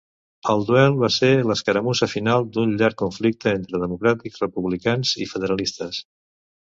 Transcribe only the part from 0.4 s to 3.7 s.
El duel va ser l'escaramussa final d'un llarg conflicte